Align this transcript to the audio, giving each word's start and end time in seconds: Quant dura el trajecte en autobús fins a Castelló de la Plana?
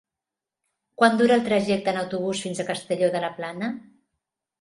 Quant 1.01 1.19
dura 1.19 1.35
el 1.39 1.43
trajecte 1.49 1.93
en 1.95 1.99
autobús 2.03 2.41
fins 2.45 2.61
a 2.63 2.65
Castelló 2.71 3.11
de 3.17 3.21
la 3.27 3.31
Plana? 3.37 3.71